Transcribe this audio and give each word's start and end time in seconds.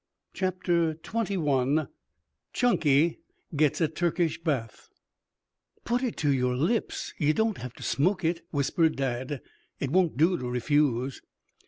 CHAPTER 0.33 0.95
XXI 0.95 1.87
CHUNKY 2.53 3.19
GETS 3.55 3.81
A 3.81 3.87
TURKISH 3.87 4.39
BATH 4.41 4.89
"Put 5.85 6.01
it 6.01 6.17
to 6.17 6.33
your 6.33 6.55
lips. 6.55 7.13
You 7.19 7.35
don't 7.35 7.59
have 7.59 7.73
to 7.75 7.83
smoke 7.83 8.25
it," 8.25 8.41
whispered 8.49 8.95
Dad. 8.95 9.41
"It 9.79 9.91
won't 9.91 10.17
do 10.17 10.39
to 10.39 10.49
refuse." 10.49 11.21